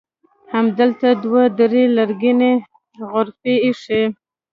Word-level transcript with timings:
همدلته 0.53 1.07
دوه 1.23 1.43
درې 1.59 1.83
لرګینې 1.97 2.53
غرفې 3.11 3.53
ایښي. 3.65 4.03